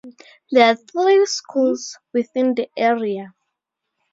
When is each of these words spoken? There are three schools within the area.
There 0.49 0.65
are 0.65 0.73
three 0.75 1.27
schools 1.27 1.99
within 2.11 2.55
the 2.55 2.67
area. 2.75 3.35